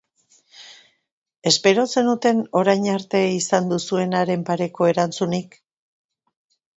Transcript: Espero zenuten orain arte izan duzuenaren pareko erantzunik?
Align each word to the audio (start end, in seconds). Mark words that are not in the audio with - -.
Espero 1.51 1.83
zenuten 1.93 2.39
orain 2.61 2.87
arte 2.93 3.21
izan 3.33 3.67
duzuenaren 3.73 4.47
pareko 4.49 4.89
erantzunik? 4.93 5.59